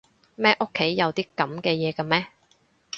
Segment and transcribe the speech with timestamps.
[0.35, 2.27] 乜屋企有啲噉嘅嘢㗎咩？